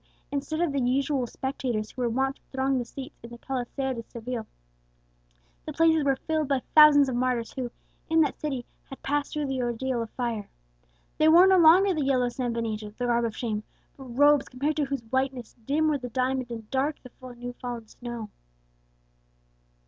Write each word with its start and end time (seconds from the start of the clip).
instead 0.31 0.59
of 0.59 0.71
the 0.71 0.81
usual 0.81 1.27
spectators 1.27 1.91
who 1.91 2.01
were 2.01 2.09
wont 2.09 2.35
to 2.37 2.41
throng 2.51 2.79
the 2.79 2.85
seats 2.85 3.19
in 3.21 3.29
the 3.29 3.37
Coliseo 3.37 3.99
of 3.99 4.05
Seville, 4.09 4.47
the 5.67 5.73
places 5.73 6.03
were 6.03 6.15
filled 6.15 6.47
by 6.47 6.63
thousands 6.73 7.07
of 7.07 7.15
martyrs 7.15 7.53
who, 7.53 7.69
in 8.09 8.21
that 8.21 8.39
city, 8.39 8.65
had 8.85 9.03
passed 9.03 9.31
through 9.31 9.45
the 9.45 9.61
ordeal 9.61 10.01
of 10.01 10.09
fire. 10.09 10.49
They 11.19 11.27
wore 11.27 11.45
no 11.45 11.59
longer 11.59 11.93
the 11.93 12.03
yellow 12.03 12.29
san 12.29 12.51
benito, 12.51 12.89
the 12.89 13.05
garb 13.05 13.25
of 13.25 13.37
shame, 13.37 13.61
but 13.95 14.05
robes 14.05 14.49
compared 14.49 14.77
to 14.77 14.85
whose 14.85 15.03
whiteness 15.03 15.53
dim 15.67 15.87
were 15.87 15.99
the 15.99 16.09
diamond 16.09 16.49
and 16.49 16.67
dark 16.71 16.95
the 17.03 17.11
new 17.35 17.53
fallen 17.53 17.87
snow. 17.87 18.31